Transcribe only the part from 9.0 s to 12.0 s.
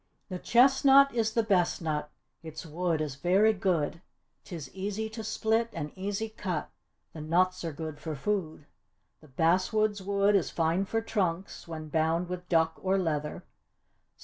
The basswood's wood is fine for trunks, when